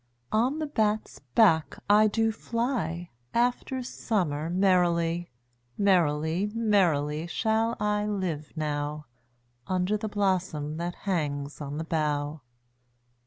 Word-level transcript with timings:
On 0.31 0.57
the 0.57 0.65
bat's 0.65 1.19
back 1.35 1.77
I 1.87 2.07
do 2.07 2.31
fly 2.31 3.11
After 3.35 3.83
summer 3.83 4.49
merrily: 4.49 5.29
5 5.73 5.79
Merrily, 5.83 6.51
merrily, 6.55 7.27
shall 7.27 7.77
I 7.79 8.07
live 8.07 8.51
now, 8.55 9.05
Under 9.67 9.97
the 9.97 10.09
blossom 10.09 10.77
that 10.77 10.95
hangs 11.05 11.61
on 11.61 11.77
the 11.77 11.83
bough. 11.83 12.41